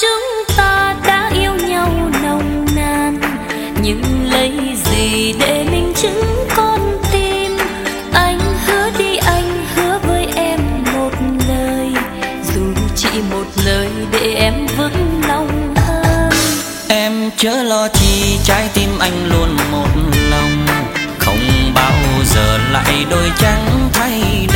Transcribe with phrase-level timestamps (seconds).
[0.00, 1.88] chúng ta đã yêu nhau
[2.22, 3.20] nồng nàn.
[3.82, 4.52] Nhưng lấy
[4.84, 6.22] gì để minh chứng
[6.56, 7.56] con tim?
[8.12, 10.60] Anh hứa đi, anh hứa với em
[10.92, 11.10] một
[11.48, 11.92] lời.
[12.54, 12.62] Dù
[12.96, 16.30] chỉ một lời để em vững lòng hơn.
[16.88, 19.88] Em chớ lo chi, trái tim anh luôn một
[20.30, 20.66] lòng.
[21.18, 21.92] Không bao
[22.34, 24.47] giờ lại đôi trắng thay